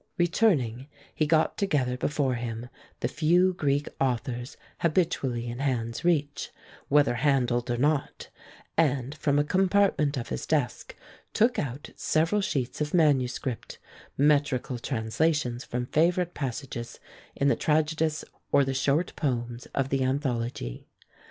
[0.17, 2.69] Returning, he got together before him
[3.01, 6.49] the few Greek authors habitually in hand's reach,
[6.87, 8.29] whether handled or not,
[8.75, 10.95] and from a compartment of his desk
[11.33, 13.77] took out several sheets of manuscript,
[14.17, 16.99] metrical translations from favorite passages
[17.35, 20.87] in the tragedists or the short poems of the Anthology.